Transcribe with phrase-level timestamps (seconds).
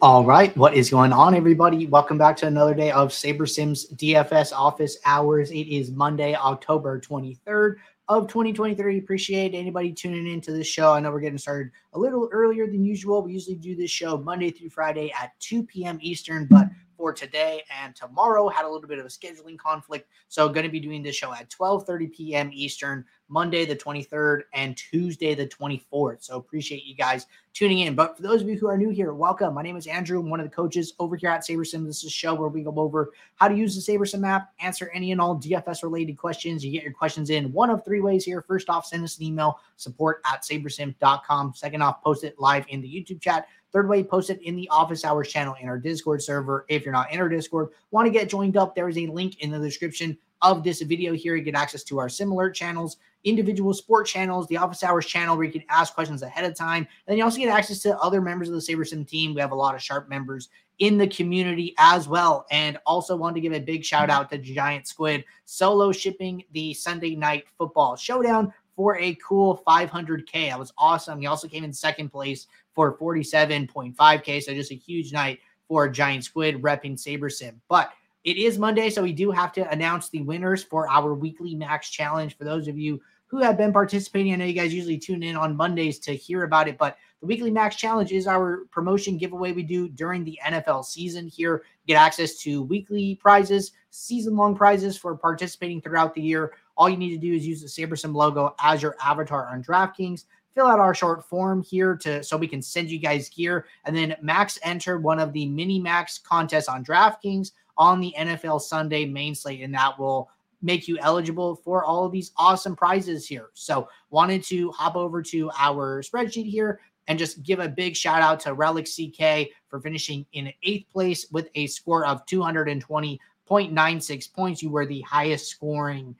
[0.00, 1.86] All right, what is going on, everybody?
[1.86, 5.50] Welcome back to another day of SaberSim's DFS office hours.
[5.50, 7.76] It is Monday, October 23rd
[8.08, 8.98] of 2023.
[8.98, 10.92] Appreciate anybody tuning into this show.
[10.92, 13.22] I know we're getting started a little earlier than usual.
[13.22, 15.98] We usually do this show Monday through Friday at 2 p.m.
[16.02, 16.66] Eastern, but
[17.04, 18.48] for today and tomorrow.
[18.48, 21.34] Had a little bit of a scheduling conflict so going to be doing this show
[21.34, 22.50] at 12:30 p.m.
[22.50, 27.94] Eastern Monday the 23rd and Tuesday the 24th so appreciate you guys tuning in.
[27.94, 29.52] But for those of you who are new here welcome.
[29.52, 30.18] My name is Andrew.
[30.18, 31.84] I'm one of the coaches over here at SaberSim.
[31.84, 34.90] This is a show where we go over how to use the SaberSim app answer
[34.94, 36.64] any and all DFS related questions.
[36.64, 38.40] You get your questions in one of three ways here.
[38.40, 42.80] First off send us an email support at sabersim.com second off post it live in
[42.80, 46.22] the YouTube chat Third way, post it in the office hours channel in our Discord
[46.22, 46.64] server.
[46.68, 49.40] If you're not in our Discord, want to get joined up, there is a link
[49.40, 51.34] in the description of this video here.
[51.34, 55.44] You get access to our similar channels, individual sport channels, the office hours channel where
[55.44, 56.84] you can ask questions ahead of time.
[56.84, 59.34] And then you also get access to other members of the SaberSim team.
[59.34, 62.46] We have a lot of sharp members in the community as well.
[62.52, 66.74] And also want to give a big shout out to Giant Squid solo shipping the
[66.74, 70.50] Sunday night football showdown for a cool 500K.
[70.50, 71.20] That was awesome.
[71.20, 74.42] He also came in second place for 47.5K.
[74.42, 77.54] So just a huge night for Giant Squid repping SaberSim.
[77.68, 77.92] But
[78.24, 81.90] it is Monday, so we do have to announce the winners for our weekly max
[81.90, 82.36] challenge.
[82.36, 85.36] For those of you who have been participating, I know you guys usually tune in
[85.36, 89.52] on Mondays to hear about it, but the weekly max challenge is our promotion giveaway
[89.52, 91.64] we do during the NFL season here.
[91.86, 96.52] Get access to weekly prizes, season long prizes for participating throughout the year.
[96.76, 100.24] All you need to do is use the SaberSim logo as your avatar on DraftKings
[100.54, 103.96] fill out our short form here to so we can send you guys gear and
[103.96, 109.04] then max enter one of the mini max contests on DraftKings on the NFL Sunday
[109.04, 110.30] main slate and that will
[110.62, 113.50] make you eligible for all of these awesome prizes here.
[113.52, 118.22] So wanted to hop over to our spreadsheet here and just give a big shout
[118.22, 124.62] out to Relic CK for finishing in eighth place with a score of 220.96 points.
[124.62, 126.16] You were the highest scoring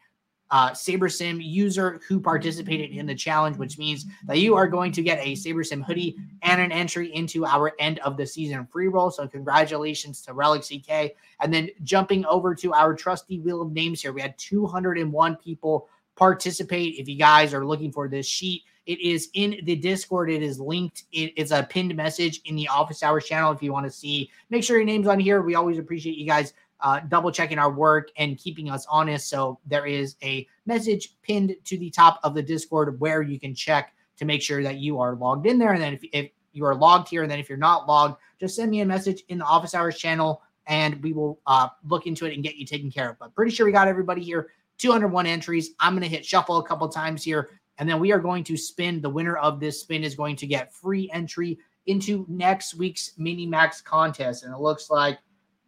[0.55, 5.03] uh, SaberSim user who participated in the challenge, which means that you are going to
[5.03, 9.11] get a SaberSim hoodie and an entry into our end of the season free roll.
[9.11, 11.17] So, congratulations to Relic CK.
[11.41, 15.89] And then jumping over to our trusty wheel of names here, we had 201 people
[16.15, 17.01] participate.
[17.01, 20.31] If you guys are looking for this sheet, it is in the Discord.
[20.31, 21.03] It is linked.
[21.11, 23.51] it's a pinned message in the office hours channel.
[23.51, 25.43] If you want to see, make sure your name's on here.
[25.43, 26.53] We always appreciate you guys
[26.85, 29.29] uh, double checking our work and keeping us honest.
[29.29, 33.55] So there is a message pinned to the top of the Discord where you can
[33.55, 35.73] check to make sure that you are logged in there.
[35.73, 38.55] And then if, if you are logged here, and then if you're not logged, just
[38.55, 42.27] send me a message in the office hours channel and we will uh, look into
[42.27, 43.19] it and get you taken care of.
[43.19, 44.51] But pretty sure we got everybody here.
[44.77, 45.71] 201 entries.
[45.81, 48.57] I'm going to hit shuffle a couple times here, and then we are going to
[48.57, 49.01] spin.
[49.01, 53.47] The winner of this spin is going to get free entry into next week's mini
[53.47, 54.45] max contest.
[54.45, 55.19] And it looks like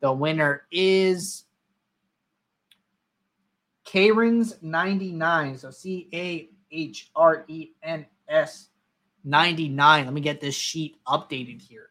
[0.00, 1.44] the winner is
[3.84, 5.58] Cahrens 99.
[5.58, 8.68] So C A H R E N S
[9.24, 10.04] 99.
[10.04, 11.90] Let me get this sheet updated here.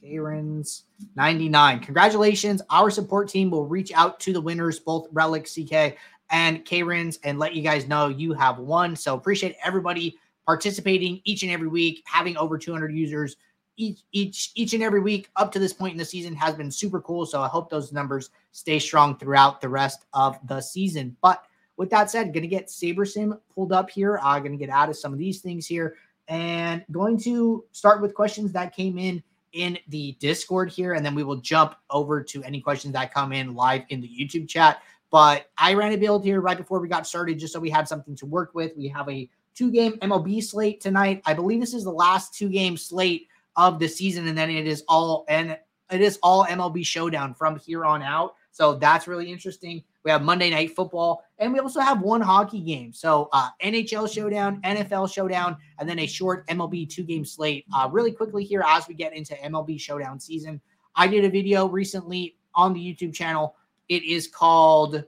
[0.00, 1.80] Cahrens 99.
[1.80, 2.62] Congratulations.
[2.70, 5.96] Our support team will reach out to the winners, both Relic CK
[6.30, 8.96] and Cahrens, and let you guys know you have won.
[8.96, 13.36] So appreciate everybody participating each and every week, having over 200 users
[13.76, 16.70] each each each and every week up to this point in the season has been
[16.70, 17.26] super cool.
[17.26, 21.16] So I hope those numbers stay strong throughout the rest of the season.
[21.22, 21.42] But
[21.76, 24.18] with that said, gonna get SaberSim pulled up here.
[24.22, 25.96] I'm uh, gonna get out of some of these things here
[26.28, 29.22] and going to start with questions that came in
[29.52, 33.32] in the Discord here, and then we will jump over to any questions that come
[33.32, 34.82] in live in the YouTube chat.
[35.10, 37.86] But I ran a build here right before we got started just so we had
[37.86, 38.74] something to work with.
[38.76, 41.22] We have a two game MLB slate tonight.
[41.26, 44.66] I believe this is the last two game slate of the season, and then it
[44.66, 45.56] is all and
[45.90, 48.34] it is all MLB showdown from here on out.
[48.50, 49.82] So that's really interesting.
[50.04, 52.92] We have Monday night football, and we also have one hockey game.
[52.92, 57.64] So uh, NHL showdown, NFL showdown, and then a short MLB two game slate.
[57.74, 60.60] Uh, really quickly here as we get into MLB showdown season,
[60.96, 63.54] I did a video recently on the YouTube channel.
[63.88, 65.04] It is called,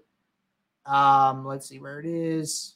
[0.86, 2.73] um, let's see where it is.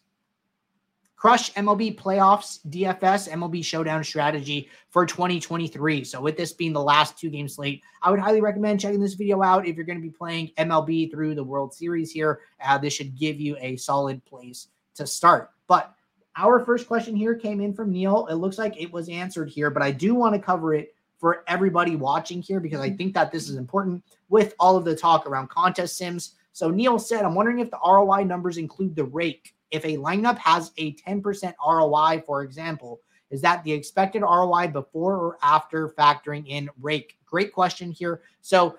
[1.19, 6.05] Crush MLB playoffs, DFS, MLB showdown strategy for 2023.
[6.05, 9.15] So, with this being the last two game slate, I would highly recommend checking this
[9.15, 12.39] video out if you're going to be playing MLB through the World Series here.
[12.65, 15.51] Uh, this should give you a solid place to start.
[15.67, 15.93] But
[16.37, 18.29] our first question here came in from Neil.
[18.29, 21.43] It looks like it was answered here, but I do want to cover it for
[21.49, 25.27] everybody watching here because I think that this is important with all of the talk
[25.27, 26.37] around contest sims.
[26.53, 30.39] So, Neil said, I'm wondering if the ROI numbers include the rake if a lineup
[30.39, 33.01] has a 10% ROI, for example,
[33.31, 37.19] Is that the expected ROI before or after factoring in rake?
[37.27, 38.23] Great question here.
[38.41, 38.79] So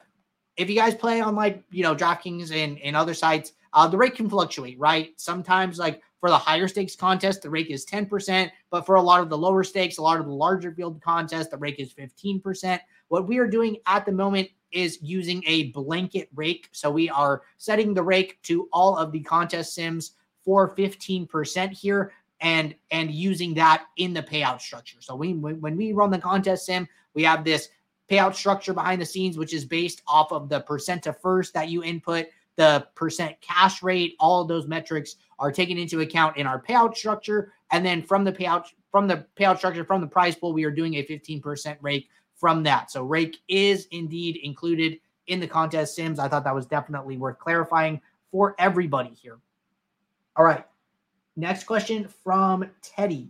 [0.57, 3.97] if you guys play on like, you know, DraftKings and, and other sites, uh, the
[3.97, 5.11] rate can fluctuate, right?
[5.17, 9.21] Sometimes, like for the higher stakes contest, the rake is 10%, but for a lot
[9.21, 12.79] of the lower stakes, a lot of the larger field contests, the rake is 15%.
[13.09, 16.69] What we are doing at the moment is using a blanket rake.
[16.71, 20.13] So we are setting the rake to all of the contest sims
[20.49, 22.11] for 15% here
[22.41, 24.97] and and using that in the payout structure.
[24.99, 27.69] So we when we run the contest sim, we have this
[28.09, 31.69] payout structure behind the scenes which is based off of the percent to first that
[31.69, 32.25] you input,
[32.55, 36.97] the percent cash rate, all of those metrics are taken into account in our payout
[36.97, 40.63] structure and then from the payout from the payout structure from the prize pool we
[40.63, 42.89] are doing a 15% rake from that.
[42.89, 44.97] So rake is indeed included
[45.27, 46.17] in the contest sims.
[46.17, 48.01] I thought that was definitely worth clarifying
[48.31, 49.37] for everybody here.
[50.39, 50.63] All right.
[51.35, 53.27] Next question from Teddy.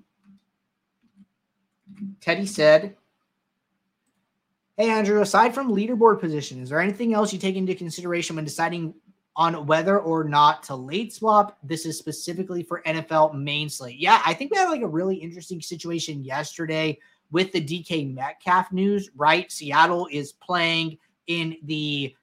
[2.22, 2.96] Teddy said,
[4.78, 8.46] Hey, Andrew, aside from leaderboard position, is there anything else you take into consideration when
[8.46, 8.94] deciding
[9.36, 11.58] on whether or not to late swap?
[11.64, 13.98] This is specifically for NFL main slate.
[13.98, 17.00] Yeah, I think we had like a really interesting situation yesterday
[17.32, 19.52] with the DK Metcalf news, right?
[19.52, 22.16] Seattle is playing in the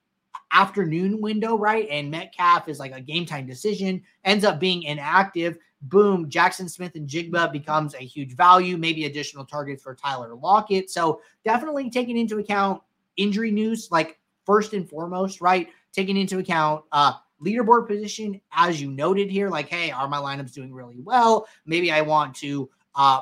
[0.51, 1.87] afternoon window, right?
[1.89, 5.57] And Metcalf is like a game time decision, ends up being inactive.
[5.83, 10.89] Boom, Jackson Smith-Njigba becomes a huge value, maybe additional targets for Tyler Lockett.
[10.89, 12.81] So definitely taking into account
[13.15, 15.69] injury news, like first and foremost, right?
[15.93, 20.53] Taking into account uh leaderboard position, as you noted here, like, hey, are my lineups
[20.53, 21.47] doing really well?
[21.65, 23.21] Maybe I want to uh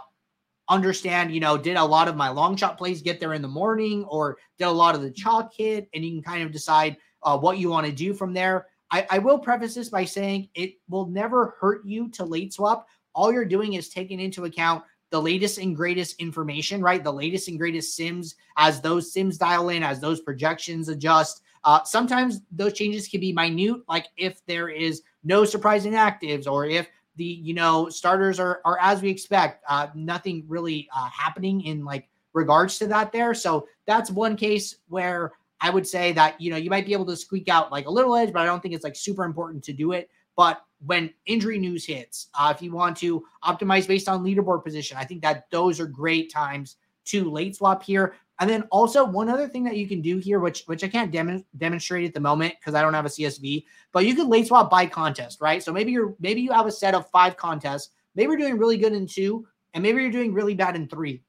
[0.69, 3.47] understand, you know, did a lot of my long shot plays get there in the
[3.47, 5.89] morning or did a lot of the chalk hit?
[5.93, 8.67] And you can kind of decide uh, what you want to do from there.
[8.91, 12.87] I, I will preface this by saying it will never hurt you to late swap.
[13.13, 17.03] All you're doing is taking into account the latest and greatest information, right?
[17.03, 21.41] The latest and greatest sims as those sims dial in, as those projections adjust.
[21.63, 26.65] Uh, sometimes those changes can be minute, like if there is no surprising actives or
[26.65, 29.63] if the you know starters are are as we expect.
[29.67, 33.33] Uh, nothing really uh, happening in like regards to that there.
[33.33, 35.31] So that's one case where
[35.61, 37.91] I would say that you know you might be able to squeak out like a
[37.91, 40.09] little edge, but I don't think it's like super important to do it.
[40.35, 44.97] But when injury news hits, uh, if you want to optimize based on leaderboard position,
[44.97, 46.75] I think that those are great times
[47.05, 48.15] to late swap here.
[48.39, 51.11] And then also one other thing that you can do here, which which I can't
[51.11, 53.63] dem- demonstrate at the moment because I don't have a CSV,
[53.93, 55.63] but you can late swap by contest, right?
[55.63, 57.91] So maybe you're maybe you have a set of five contests.
[58.13, 61.23] Maybe you're doing really good in two, and maybe you're doing really bad in three.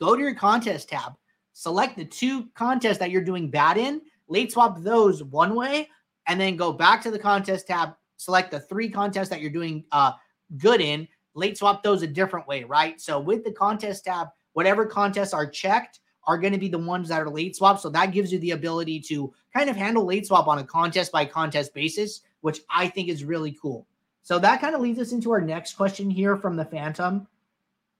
[0.00, 1.12] Go to your contest tab,
[1.58, 5.88] select the two contests that you're doing bad in, late swap those one way,
[6.28, 9.84] and then go back to the contest tab, select the three contests that you're doing
[9.90, 10.12] uh,
[10.58, 13.00] good in, late swap those a different way, right?
[13.00, 17.08] So with the contest tab, whatever contests are checked are going to be the ones
[17.08, 17.80] that are late swap.
[17.80, 21.10] So that gives you the ability to kind of handle late swap on a contest
[21.10, 23.84] by contest basis, which I think is really cool.
[24.22, 27.26] So that kind of leads us into our next question here from the Phantom,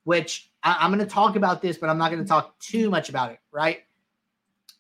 [0.09, 2.89] which I- am going to talk about this, but I'm not going to talk too
[2.89, 3.81] much about it, right?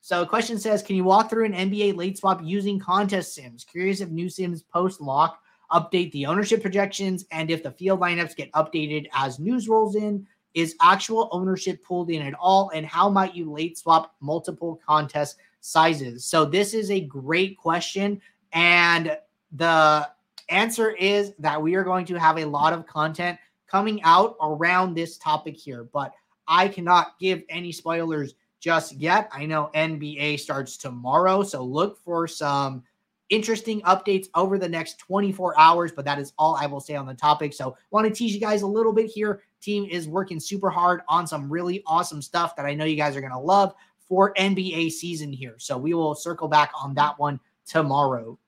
[0.00, 3.62] So, question says, can you walk through an NBA late swap using contest sims?
[3.62, 8.36] Curious if new sims post lock update the ownership projections and if the field lineups
[8.36, 10.26] get updated as news rolls in.
[10.54, 12.70] Is actual ownership pulled in at all?
[12.75, 16.25] And how might you late swap multiple contest sizes?
[16.25, 18.23] So, this is a great question.
[18.54, 19.14] And
[19.52, 20.08] the
[20.49, 23.38] answer is that we are going to have a lot of content
[23.70, 26.12] coming out around this topic here, but
[26.46, 29.28] I cannot give any spoilers just yet.
[29.32, 32.82] I know NBA starts tomorrow, so look for some
[33.30, 37.06] interesting updates over the next 24 hours, but that is all I will say on
[37.06, 37.52] the topic.
[37.52, 39.42] So, want to tease you guys a little bit here.
[39.60, 43.16] Team is working super hard on some really awesome stuff that I know you guys
[43.16, 43.75] are going to love
[44.08, 45.56] for NBA season here.
[45.58, 48.38] So, we will circle back on that one tomorrow.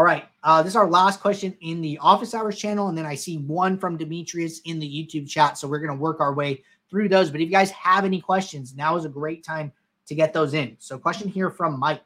[0.00, 0.24] All right.
[0.42, 2.88] Uh, this is our last question in the office hours channel.
[2.88, 5.58] And then I see one from Demetrius in the YouTube chat.
[5.58, 7.30] So, we're going to work our way through those.
[7.30, 9.70] But if you guys have any questions, now is a great time
[10.06, 10.74] to get those in.
[10.78, 12.00] So, question here from Mike.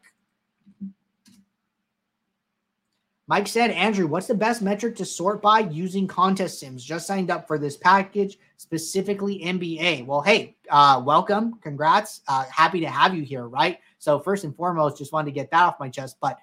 [3.28, 6.84] Mike said, Andrew, what's the best metric to sort by using contest sims?
[6.84, 10.04] Just signed up for this package, specifically NBA.
[10.04, 11.60] Well, hey, uh, welcome.
[11.62, 12.22] Congrats.
[12.26, 13.78] Uh, happy to have you here, right?
[14.00, 16.16] So, first and foremost, just wanted to get that off my chest.
[16.20, 16.40] But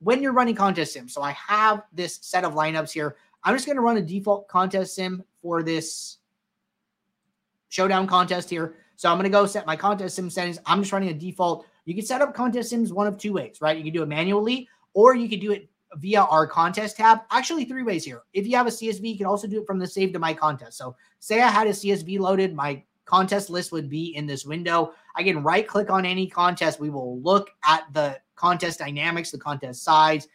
[0.00, 3.16] when you're running contest sim, so I have this set of lineups here.
[3.44, 6.18] I'm just going to run a default contest sim for this
[7.68, 8.76] showdown contest here.
[8.96, 10.58] So I'm going to go set my contest sim settings.
[10.66, 11.66] I'm just running a default.
[11.84, 13.76] You can set up contest sims one of two ways, right?
[13.76, 17.20] You can do it manually or you can do it via our contest tab.
[17.30, 18.22] Actually, three ways here.
[18.32, 20.34] If you have a CSV, you can also do it from the save to my
[20.34, 20.78] contest.
[20.78, 24.92] So say I had a CSV loaded, my contest list would be in this window.
[25.16, 26.78] I can right click on any contest.
[26.78, 30.26] We will look at the contest dynamics, the contest size.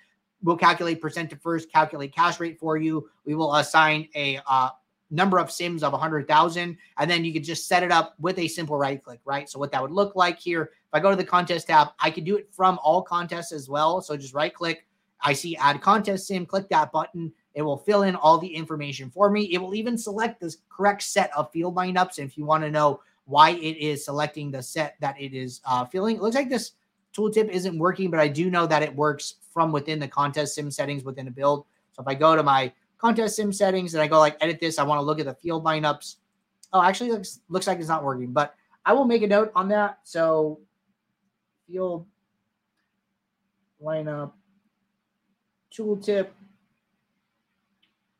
[0.44, 3.10] We'll calculate percent to first, calculate cash rate for you.
[3.26, 4.70] We will assign a uh,
[5.10, 6.78] number of sims of 100,000.
[6.98, 9.50] And then you could just set it up with a simple right click, right?
[9.50, 12.12] So what that would look like here, if I go to the contest tab, I
[12.12, 14.02] could do it from all contests as well.
[14.02, 14.86] So just right click,
[15.22, 17.34] I see add contest sim, click that button.
[17.56, 19.54] It will fill in all the information for me.
[19.54, 22.20] It will even select the correct set of field lineups.
[22.20, 25.86] If you want to know why it is selecting the set that it is uh,
[25.86, 26.74] filling, it looks like this
[27.15, 30.69] tooltip isn't working, but I do know that it works from within the contest sim
[30.69, 31.65] settings within a build.
[31.93, 34.77] So if I go to my contest sim settings and I go like edit this,
[34.79, 36.15] I want to look at the field lineups.
[36.74, 38.55] Oh, actually looks looks like it's not working, but
[38.86, 40.00] I will make a note on that.
[40.03, 40.60] So
[41.67, 42.05] field
[43.81, 44.34] lineup
[45.72, 46.27] tooltip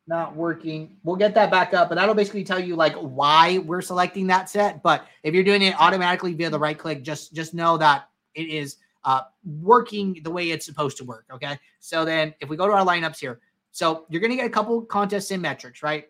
[0.08, 0.96] not working.
[1.02, 4.48] We'll get that back up, but that'll basically tell you like why we're selecting that
[4.48, 4.82] set.
[4.82, 8.48] But if you're doing it automatically via the right click, just just know that it
[8.48, 8.76] is
[9.06, 9.22] uh,
[9.62, 11.24] working the way it's supposed to work.
[11.32, 11.58] Okay.
[11.80, 13.40] So then if we go to our lineups here,
[13.72, 16.08] so you're going to get a couple contests sim metrics, right?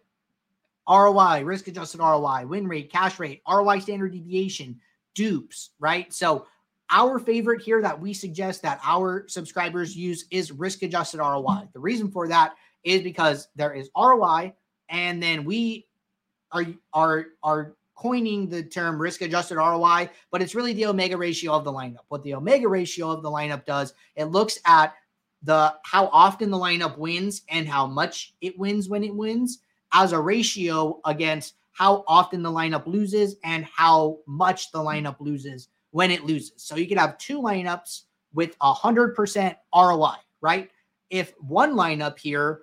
[0.88, 4.80] ROI, risk adjusted ROI, win rate, cash rate, ROI standard deviation,
[5.14, 6.12] dupes, right?
[6.12, 6.46] So
[6.90, 11.68] our favorite here that we suggest that our subscribers use is risk adjusted ROI.
[11.72, 14.54] The reason for that is because there is ROI,
[14.88, 15.86] and then we
[16.52, 21.52] are are are coining the term risk adjusted ROI, but it's really the omega ratio
[21.52, 22.04] of the lineup.
[22.08, 24.94] What the omega ratio of the lineup does, it looks at
[25.42, 29.58] the how often the lineup wins and how much it wins when it wins
[29.92, 35.68] as a ratio against how often the lineup loses and how much the lineup loses
[35.90, 36.52] when it loses.
[36.56, 38.02] So you could have two lineups
[38.34, 40.70] with a hundred percent ROI, right?
[41.10, 42.62] If one lineup here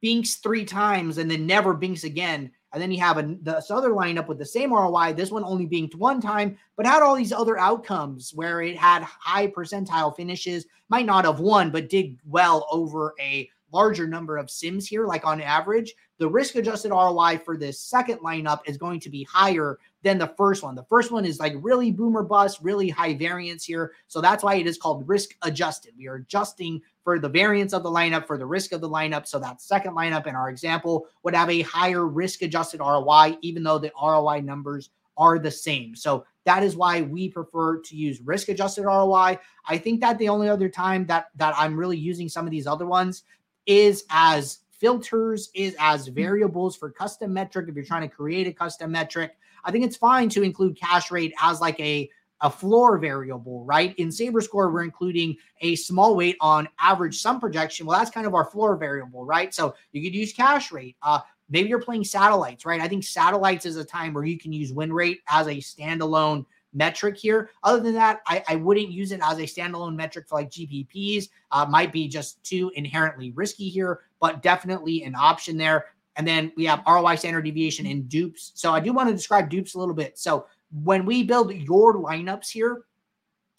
[0.00, 2.50] binks three times and then never binks again.
[2.72, 5.14] And then you have a, this other lineup with the same ROI.
[5.14, 9.02] This one only binked one time, but had all these other outcomes where it had
[9.02, 14.50] high percentile finishes, might not have won, but did well over a larger number of
[14.50, 15.94] sims here, like on average.
[16.18, 20.32] The risk adjusted ROI for this second lineup is going to be higher than the
[20.36, 20.76] first one.
[20.76, 23.92] The first one is like really boomer bust, really high variance here.
[24.06, 25.94] So that's why it is called risk adjusted.
[25.98, 29.26] We are adjusting for the variance of the lineup, for the risk of the lineup.
[29.26, 33.64] So that second lineup in our example would have a higher risk adjusted ROI, even
[33.64, 35.96] though the ROI numbers are the same.
[35.96, 39.40] So that is why we prefer to use risk adjusted ROI.
[39.66, 42.68] I think that the only other time that that I'm really using some of these
[42.68, 43.24] other ones
[43.66, 47.66] is as filters, is as variables for custom metric.
[47.68, 49.36] If you're trying to create a custom metric,
[49.66, 52.08] I think it's fine to include cash rate as like a
[52.42, 53.94] a floor variable, right?
[53.96, 57.86] In Saber Score, we're including a small weight on average sum projection.
[57.86, 59.54] Well, that's kind of our floor variable, right?
[59.54, 60.96] So you could use cash rate.
[61.02, 62.80] Uh, maybe you're playing satellites, right?
[62.80, 66.44] I think satellites is a time where you can use win rate as a standalone
[66.74, 67.50] metric here.
[67.62, 71.28] Other than that, I, I wouldn't use it as a standalone metric for like GPPs.
[71.50, 75.86] Uh, might be just too inherently risky here, but definitely an option there.
[76.16, 78.52] And then we have ROI standard deviation in dupes.
[78.54, 80.18] So I do want to describe dupes a little bit.
[80.18, 80.46] So
[80.82, 82.82] when we build your lineups here,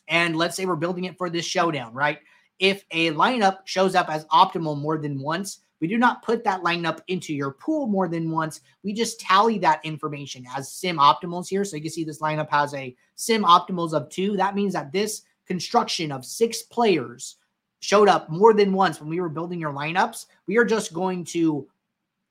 [0.08, 2.20] and let's say we're building it for this showdown, right?
[2.60, 6.64] If a lineup shows up as optimal more than once, we do not put that
[6.64, 8.62] lineup into your pool more than once.
[8.84, 11.64] We just tally that information as sim optimals here.
[11.64, 14.36] So you can see this lineup has a sim optimals of two.
[14.38, 17.36] That means that this construction of six players
[17.80, 20.26] showed up more than once when we were building your lineups.
[20.48, 21.68] We are just going to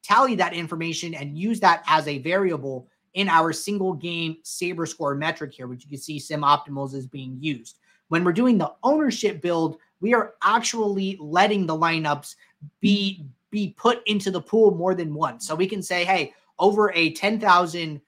[0.06, 5.14] tally that information and use that as a variable in our single game saber score
[5.14, 7.78] metric here, which you can see sim optimals is being used.
[8.08, 12.36] When we're doing the ownership build, we are actually letting the lineups
[12.80, 15.46] be be put into the pool more than once.
[15.46, 18.00] So we can say, hey, over a 10,000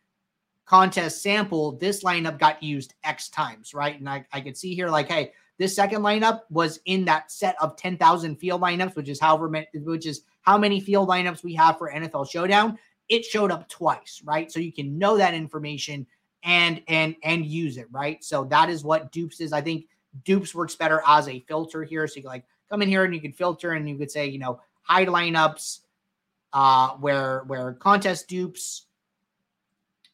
[0.67, 3.99] contest sample, this lineup got used X times, right?
[3.99, 7.57] And I, I could see here, like, hey, this second lineup was in that set
[7.63, 11.55] of 10,000 field lineups, which is however many, which is how many field lineups we
[11.55, 12.79] have for NFL Showdown
[13.11, 14.51] it showed up twice, right?
[14.51, 16.07] So you can know that information
[16.43, 18.25] and and and use it, right?
[18.25, 19.53] So that is what dupes is.
[19.53, 19.89] I think
[20.25, 22.09] dupes works better as a filter here.
[22.09, 24.27] So you can like come in here and you can filter and you could say,
[24.27, 25.81] you know, hide lineups
[26.55, 28.87] uh where where contest dupes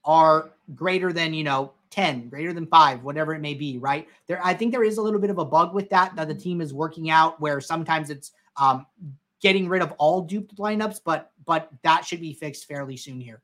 [0.05, 4.09] are greater than, you know, 10, greater than 5, whatever it may be, right?
[4.27, 6.35] There I think there is a little bit of a bug with that that the
[6.35, 8.85] team is working out where sometimes it's um
[9.41, 13.43] getting rid of all duped lineups, but but that should be fixed fairly soon here.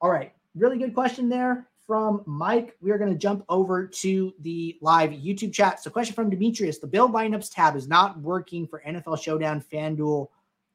[0.00, 2.76] All right, really good question there from Mike.
[2.80, 5.82] We are going to jump over to the live YouTube chat.
[5.82, 10.28] So, question from Demetrius: The build lineups tab is not working for NFL Showdown, FanDuel,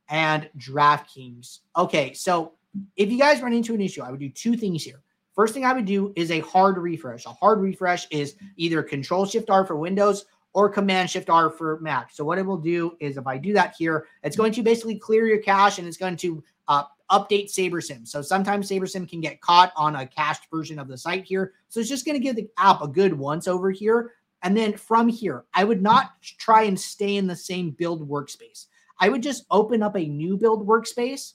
[0.10, 1.60] and DraftKings.
[1.78, 2.54] Okay, so
[2.96, 5.02] if you guys run into an issue, I would do two things here.
[5.36, 7.26] First thing I would do is a hard refresh.
[7.26, 11.80] A hard refresh is either Control Shift R for Windows or Command Shift R for
[11.82, 12.12] Mac.
[12.12, 14.98] So what it will do is if I do that here, it's going to basically
[14.98, 18.08] clear your cache and it's going to uh, update SaberSim.
[18.08, 21.54] So sometimes SaberSim can get caught on a cached version of the site here.
[21.70, 24.14] So it's just going to give the app a good once over here.
[24.44, 28.68] And then from here, I would not try and stay in the same build workspace.
[29.00, 31.34] I would just open up a new build workspace.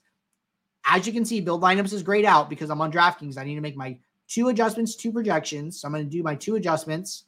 [0.85, 3.37] As you can see, build lineups is grayed out because I'm on DraftKings.
[3.37, 5.81] I need to make my two adjustments, two projections.
[5.81, 7.25] So I'm going to do my two adjustments.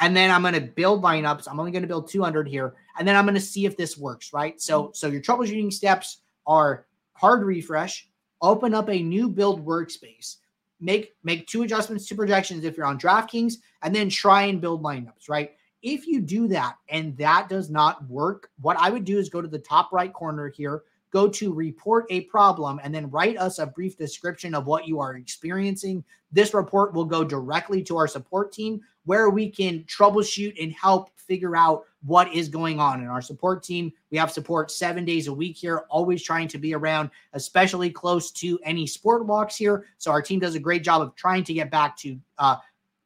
[0.00, 1.46] And then I'm going to build lineups.
[1.48, 2.74] I'm only going to build 200 here.
[2.98, 4.60] And then I'm going to see if this works, right?
[4.60, 4.90] So, mm-hmm.
[4.94, 8.08] so your troubleshooting steps are hard refresh,
[8.42, 10.36] open up a new build workspace,
[10.80, 14.82] make make two adjustments to projections if you're on DraftKings, and then try and build
[14.82, 15.52] lineups, right?
[15.82, 19.42] If you do that and that does not work, what I would do is go
[19.42, 23.58] to the top right corner here, go to report a problem, and then write us
[23.58, 26.02] a brief description of what you are experiencing.
[26.32, 31.10] This report will go directly to our support team where we can troubleshoot and help
[31.16, 33.92] figure out what is going on in our support team.
[34.10, 38.30] We have support seven days a week here, always trying to be around, especially close
[38.32, 39.86] to any sport walks here.
[39.98, 42.56] So our team does a great job of trying to get back to uh,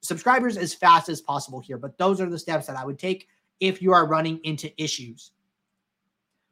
[0.00, 1.78] subscribers as fast as possible here.
[1.78, 3.28] But those are the steps that I would take
[3.60, 5.30] if you are running into issues.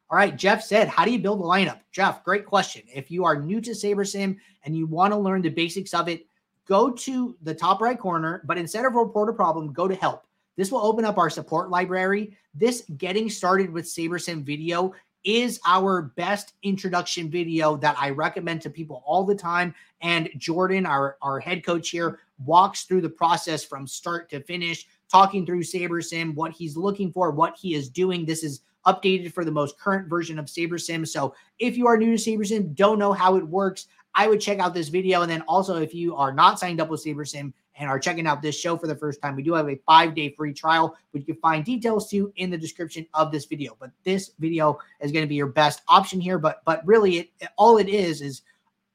[0.09, 1.81] All right, Jeff said, How do you build a lineup?
[1.91, 2.83] Jeff, great question.
[2.95, 6.27] If you are new to SaberSim and you want to learn the basics of it,
[6.67, 10.25] go to the top right corner, but instead of report a problem, go to help.
[10.57, 12.37] This will open up our support library.
[12.55, 14.93] This getting started with SaberSim video
[15.25, 19.75] is our best introduction video that I recommend to people all the time.
[20.01, 24.87] And Jordan, our, our head coach here, walks through the process from start to finish,
[25.11, 28.25] talking through SaberSim, what he's looking for, what he is doing.
[28.25, 31.07] This is updated for the most current version of SaberSim.
[31.07, 34.59] So if you are new to SaberSim, don't know how it works, I would check
[34.59, 35.23] out this video.
[35.23, 38.43] And then also, if you are not signed up with SaberSim, and are checking out
[38.43, 41.23] this show for the first time, we do have a five day free trial, which
[41.27, 43.77] you can find details to in the description of this video.
[43.79, 46.39] But this video is going to be your best option here.
[46.39, 48.43] But but really, it, all it is is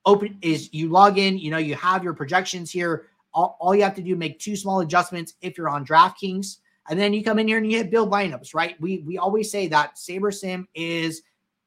[0.05, 1.37] open is you log in.
[1.37, 3.05] You know, you have your projections here.
[3.33, 6.57] All, all you have to do make two small adjustments if you're on DraftKings,
[6.89, 8.55] and then you come in here and you hit build lineups.
[8.55, 8.81] Right?
[8.81, 11.21] We we always say that SaberSim is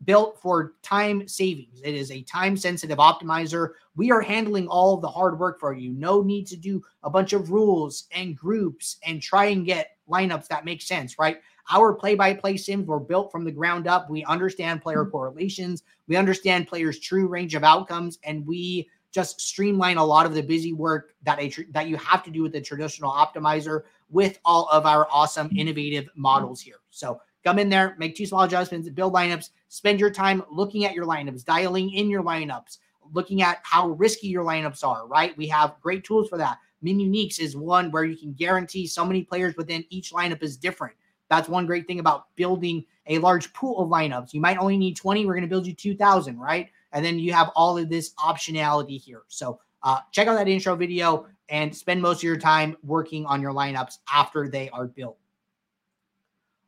[0.04, 1.80] built for time savings.
[1.82, 3.70] It is a time sensitive optimizer.
[3.96, 5.92] We are handling all of the hard work for you.
[5.92, 10.48] No need to do a bunch of rules and groups and try and get lineups
[10.48, 11.40] that make sense, right?
[11.72, 14.10] Our play by play sims were built from the ground up.
[14.10, 15.10] We understand player mm-hmm.
[15.10, 20.34] correlations, we understand players' true range of outcomes, and we just streamline a lot of
[20.34, 23.82] the busy work that a tr- that you have to do with the traditional optimizer
[24.10, 26.80] with all of our awesome innovative models here.
[26.90, 30.94] So come in there, make two small adjustments, build lineups, spend your time looking at
[30.94, 32.78] your lineups, dialing in your lineups,
[33.12, 35.36] looking at how risky your lineups are, right?
[35.36, 36.58] We have great tools for that.
[36.80, 40.56] Min Uniques is one where you can guarantee so many players within each lineup is
[40.56, 40.94] different.
[41.28, 44.32] That's one great thing about building a large pool of lineups.
[44.32, 46.68] You might only need 20, we're going to build you 2,000, right?
[46.92, 49.22] And then you have all of this optionality here.
[49.26, 53.42] So uh, check out that intro video and spend most of your time working on
[53.42, 55.18] your lineups after they are built.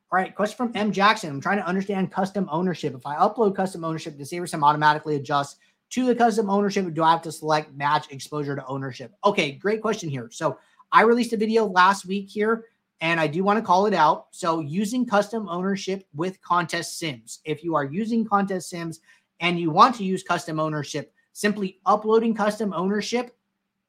[0.09, 0.93] All right, question from M.
[0.93, 1.29] Jackson.
[1.29, 2.95] I'm trying to understand custom ownership.
[2.95, 5.57] If I upload custom ownership, does SaberSim automatically adjust
[5.89, 6.93] to the custom ownership?
[6.93, 9.11] do I have to select match exposure to ownership?
[9.25, 10.29] Okay, great question here.
[10.31, 10.59] So
[10.93, 12.63] I released a video last week here,
[13.01, 14.27] and I do want to call it out.
[14.31, 17.39] So using custom ownership with contest sims.
[17.43, 19.01] If you are using contest sims
[19.41, 23.35] and you want to use custom ownership, simply uploading custom ownership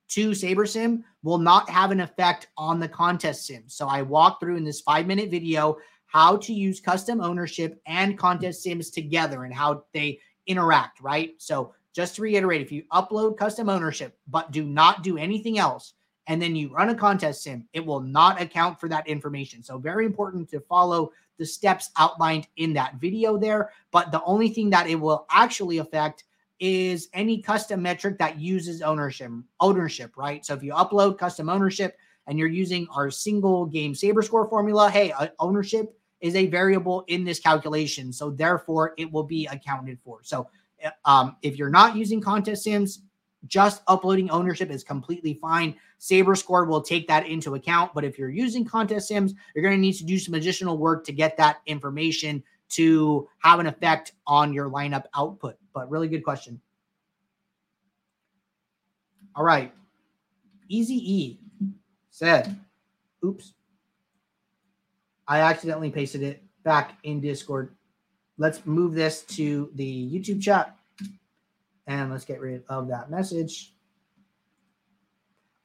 [0.08, 3.64] to SaberSim will not have an effect on the contest sim.
[3.66, 5.76] So I walked through in this five minute video
[6.08, 11.34] how to use custom ownership and contest sims together and how they interact, right?
[11.38, 15.94] So just to reiterate, if you upload custom ownership, but do not do anything else,
[16.26, 19.62] and then you run a contest sim, it will not account for that information.
[19.62, 23.70] So very important to follow the steps outlined in that video there.
[23.90, 26.24] But the only thing that it will actually affect
[26.60, 30.44] is any custom metric that uses ownership, ownership, right?
[30.44, 34.90] So if you upload custom ownership and you're using our single game saber score formula,
[34.90, 38.12] hey, uh, ownership is a variable in this calculation.
[38.12, 40.20] So therefore, it will be accounted for.
[40.22, 40.48] So
[40.84, 43.02] uh, um, if you're not using contest sims,
[43.46, 45.74] just uploading ownership is completely fine.
[45.98, 47.94] Saber Score will take that into account.
[47.94, 51.04] But if you're using contest sims, you're going to need to do some additional work
[51.06, 55.56] to get that information to have an effect on your lineup output.
[55.72, 56.60] But really good question.
[59.34, 59.72] All right.
[60.68, 61.38] Easy E
[62.10, 62.58] said,
[63.24, 63.54] oops,
[65.28, 67.74] I accidentally pasted it back in Discord.
[68.38, 70.74] Let's move this to the YouTube chat
[71.86, 73.74] and let's get rid of that message.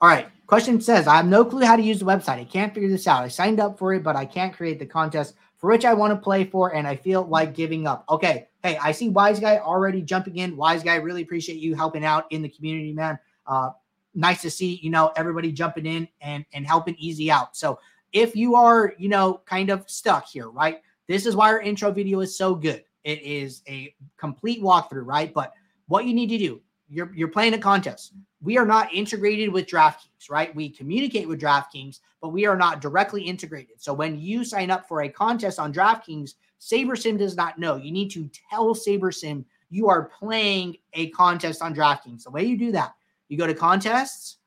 [0.02, 0.28] All right.
[0.48, 2.40] Question says I have no clue how to use the website.
[2.40, 3.24] I can't figure this out.
[3.24, 6.12] I signed up for it, but I can't create the contest for which I want
[6.12, 8.04] to play for, and I feel like giving up.
[8.10, 8.50] Okay.
[8.64, 10.58] Hey, I see Wise Guy already jumping in.
[10.58, 13.18] Wise Guy, really appreciate you helping out in the community, man.
[13.48, 13.70] Uh,
[14.14, 17.56] nice to see, you know, everybody jumping in and and helping easy out.
[17.56, 17.80] So
[18.14, 20.82] if you are, you know, kind of stuck here, right?
[21.08, 22.84] This is why our intro video is so good.
[23.04, 25.34] It is a complete walkthrough, right?
[25.34, 25.54] But
[25.88, 28.14] what you need to do, you're you're playing a contest.
[28.42, 30.56] We are not integrated with DraftKings, right?
[30.56, 33.82] We communicate with DraftKings, but we are not directly integrated.
[33.82, 37.76] So when you sign up for a contest on DraftKings, SaberSim does not know.
[37.76, 42.24] You need to tell SaberSim you are playing a contest on DraftKings.
[42.24, 42.94] The way you do that,
[43.28, 44.38] you go to contests,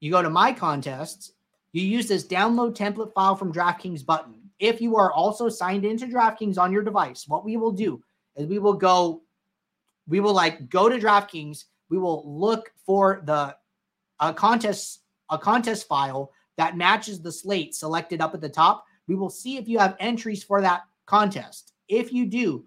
[0.00, 1.32] you go to my contests,
[1.72, 4.34] you use this download template file from DraftKings button.
[4.58, 8.02] If you are also signed into DraftKings on your device, what we will do
[8.36, 9.22] is we will go
[10.08, 11.64] we will like go to DraftKings.
[11.88, 13.56] We will look for the
[14.20, 18.84] a contest a contest file that matches the slate selected up at the top.
[19.08, 21.72] We will see if you have entries for that contest.
[21.88, 22.66] If you do,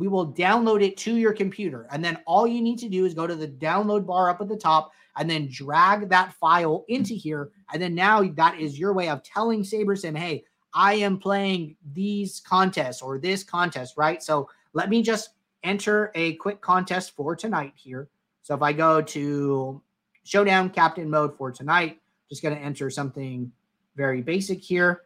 [0.00, 1.86] we will download it to your computer.
[1.92, 4.48] And then all you need to do is go to the download bar up at
[4.48, 7.50] the top and then drag that file into here.
[7.70, 12.40] And then now that is your way of telling SaberSim, hey, I am playing these
[12.40, 14.22] contests or this contest, right?
[14.22, 15.30] So let me just
[15.64, 18.08] enter a quick contest for tonight here.
[18.40, 19.82] So if I go to
[20.24, 23.52] showdown captain mode for tonight, just going to enter something
[23.96, 25.02] very basic here.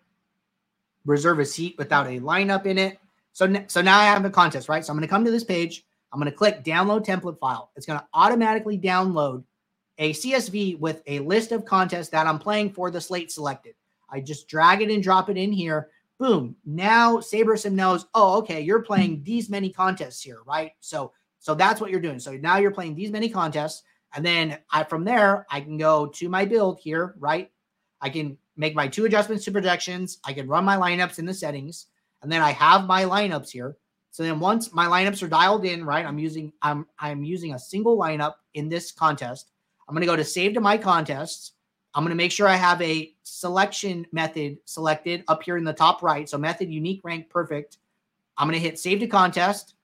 [1.05, 2.99] Reserve a seat without a lineup in it.
[3.35, 4.85] So, so now I have a contest, right?
[4.85, 5.85] So I'm going to come to this page.
[6.13, 7.71] I'm going to click download template file.
[7.77, 9.45] It's going to automatically download
[9.99, 13.75] a CSV with a list of contests that I'm playing for the slate selected.
[14.09, 18.61] I just drag it and drop it in here boom now sabersim knows oh okay
[18.61, 22.57] you're playing these many contests here right so so that's what you're doing so now
[22.57, 23.83] you're playing these many contests
[24.15, 27.51] and then i from there i can go to my build here right
[28.01, 31.35] i can make my two adjustments to projections i can run my lineups in the
[31.35, 31.87] settings
[32.25, 33.77] and then i have my lineups here
[34.11, 37.59] so then once my lineups are dialed in right i'm using i'm i'm using a
[37.59, 39.53] single lineup in this contest
[39.89, 41.53] i'm going to go to save to my contests
[41.95, 45.73] I'm going to make sure I have a selection method selected up here in the
[45.73, 46.29] top right.
[46.29, 47.79] So method unique rank perfect.
[48.37, 49.75] I'm going to hit save to contest.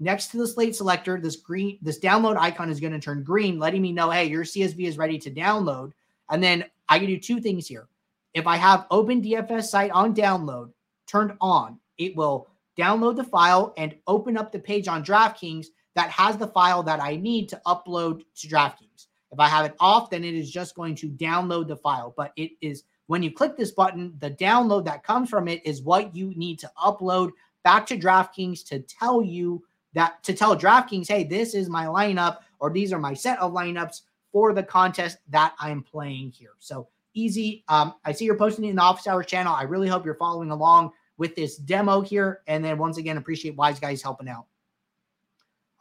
[0.00, 3.58] Next to the slate selector, this green, this download icon is going to turn green,
[3.58, 5.92] letting me know, hey, your CSV is ready to download.
[6.30, 7.88] And then I can do two things here.
[8.32, 10.72] If I have open DFS site on download
[11.06, 16.10] turned on, it will download the file and open up the page on DraftKings that
[16.10, 19.06] has the file that I need to upload to DraftKings.
[19.32, 22.14] If I have it off, then it is just going to download the file.
[22.16, 25.82] But it is when you click this button, the download that comes from it is
[25.82, 27.30] what you need to upload
[27.64, 29.64] back to DraftKings to tell you
[29.94, 33.52] that to tell DraftKings, hey, this is my lineup or these are my set of
[33.52, 36.52] lineups for the contest that I'm playing here.
[36.58, 37.64] So easy.
[37.68, 39.54] Um, I see you're posting in the office hours channel.
[39.54, 42.42] I really hope you're following along with this demo here.
[42.46, 44.46] And then once again, appreciate Wise Guys helping out.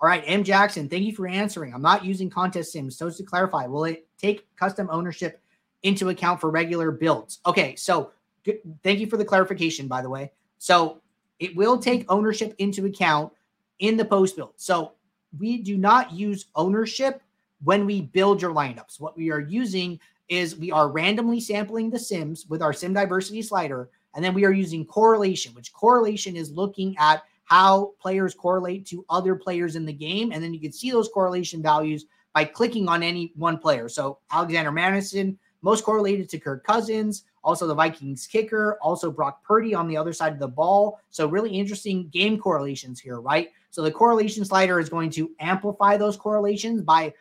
[0.01, 0.43] All right, M.
[0.43, 1.73] Jackson, thank you for answering.
[1.73, 2.97] I'm not using contest sims.
[2.97, 5.41] So to clarify, will it take custom ownership
[5.83, 7.39] into account for regular builds?
[7.45, 8.11] Okay, so
[8.43, 10.31] good, thank you for the clarification, by the way.
[10.57, 11.01] So
[11.39, 13.31] it will take ownership into account
[13.79, 14.53] in the post build.
[14.57, 14.93] So
[15.37, 17.21] we do not use ownership
[17.63, 18.99] when we build your lineups.
[18.99, 23.41] What we are using is we are randomly sampling the sims with our sim diversity
[23.41, 28.85] slider, and then we are using correlation, which correlation is looking at how players correlate
[28.88, 30.31] to other players in the game.
[30.31, 33.88] And then you can see those correlation values by clicking on any one player.
[33.88, 39.73] So Alexander Mattison most correlated to Kirk Cousins, also the Vikings kicker, also Brock Purdy
[39.73, 40.99] on the other side of the ball.
[41.09, 43.49] So really interesting game correlations here, right?
[43.69, 47.13] So the correlation slider is going to amplify those correlations by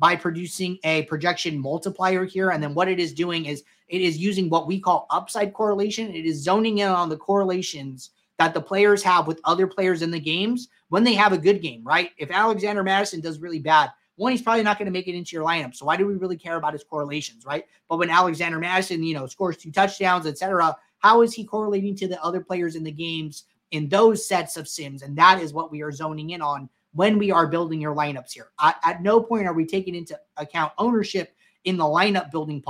[0.00, 2.50] by producing a projection multiplier here.
[2.50, 6.12] And then what it is doing is it is using what we call upside correlation.
[6.14, 10.10] It is zoning in on the correlations that the players have with other players in
[10.10, 12.10] the games when they have a good game, right?
[12.16, 15.36] If Alexander Mattison does really bad, one, he's probably not going to make it into
[15.36, 15.74] your lineup.
[15.74, 17.64] So why do we really care about his correlations, right?
[17.88, 22.08] But when Alexander Mattison, you know, scores two touchdowns, etc., how is he correlating to
[22.08, 25.02] the other players in the games in those sets of sims?
[25.02, 28.32] And that is what we are zoning in on when we are building your lineups
[28.32, 28.50] here.
[28.60, 32.62] At, no point are we taking into account ownership in the lineup building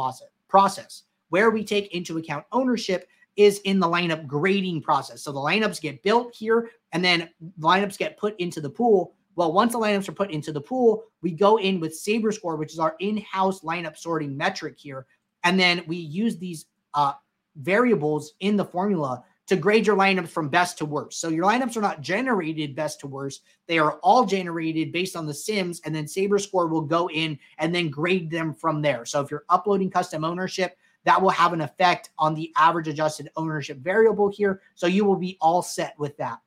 [0.48, 1.02] process.
[1.30, 5.22] Where we take into account ownership is in the lineup grading process.
[5.22, 7.30] So the lineups get built here and then
[7.61, 9.14] lineups get put into the pool.
[9.37, 12.56] Well, once the lineups are put into the pool, we go in with Saber Score,
[12.56, 15.06] which is our in-house lineup sorting metric here,
[15.44, 17.12] and then we use these uh,
[17.56, 21.20] variables in the formula to grade your lineups from best to worst.
[21.20, 23.42] So your lineups are not generated best to worst.
[23.66, 27.36] They are all generated based on the sims, and then Saber Score will go in
[27.58, 29.04] and then grade them from there.
[29.04, 33.28] So if you're uploading custom ownership, that will have an effect on the average adjusted
[33.34, 34.60] ownership variable here.
[34.76, 36.38] So you will be all set with that.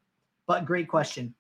[0.48, 1.36] But great question.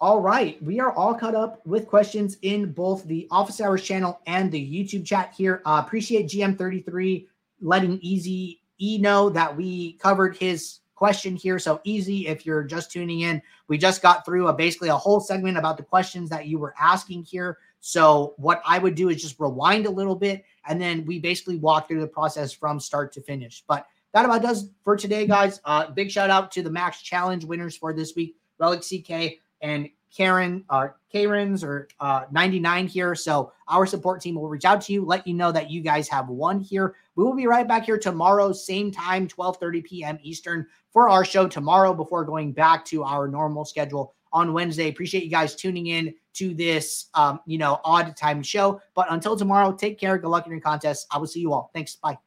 [0.00, 4.20] All right, we are all caught up with questions in both the Office Hours channel
[4.28, 5.60] and the YouTube chat here.
[5.66, 7.26] Uh, appreciate GM33
[7.60, 11.58] letting Easy E know that we covered his question here.
[11.58, 13.42] So easy if you're just tuning in.
[13.68, 16.74] We just got through a basically a whole segment about the questions that you were
[16.78, 17.58] asking here.
[17.80, 21.56] So what I would do is just rewind a little bit and then we basically
[21.56, 23.62] walk through the process from start to finish.
[23.66, 25.60] But that about does for today, guys.
[25.64, 29.88] Uh, big shout out to the Max Challenge winners for this week, Relic CK and
[30.14, 33.14] Karen, uh, Karen's or uh, 99 here.
[33.14, 36.08] So our support team will reach out to you, let you know that you guys
[36.08, 36.94] have won here.
[37.16, 40.18] We will be right back here tomorrow, same time, 12:30 p.m.
[40.22, 44.88] Eastern for our show tomorrow before going back to our normal schedule on Wednesday.
[44.88, 48.80] Appreciate you guys tuning in to this, um, you know, odd time show.
[48.94, 50.18] But until tomorrow, take care.
[50.18, 51.06] Good luck in your contest.
[51.10, 51.70] I will see you all.
[51.72, 51.96] Thanks.
[51.96, 52.18] Bye.